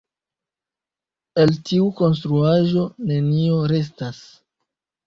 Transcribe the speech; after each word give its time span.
El 1.43 1.53
tiu 1.69 1.91
konstruaĵo, 2.01 2.89
nenio 3.13 3.63
restas. 3.77 4.25